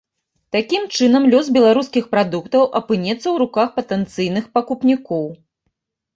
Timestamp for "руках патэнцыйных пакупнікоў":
3.43-5.25